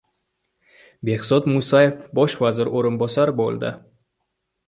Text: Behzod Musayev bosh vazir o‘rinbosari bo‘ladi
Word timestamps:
Behzod 1.09 1.49
Musayev 1.51 2.01
bosh 2.21 2.35
vazir 2.45 2.73
o‘rinbosari 2.79 3.35
bo‘ladi 3.43 3.75